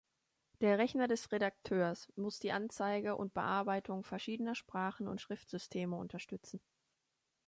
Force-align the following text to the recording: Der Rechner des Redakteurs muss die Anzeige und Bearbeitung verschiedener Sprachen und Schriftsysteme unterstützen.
Der 0.61 0.79
Rechner 0.79 1.07
des 1.07 1.31
Redakteurs 1.31 2.07
muss 2.15 2.39
die 2.39 2.51
Anzeige 2.51 3.15
und 3.15 3.35
Bearbeitung 3.35 4.03
verschiedener 4.03 4.55
Sprachen 4.55 5.07
und 5.07 5.21
Schriftsysteme 5.21 5.95
unterstützen. 5.95 6.59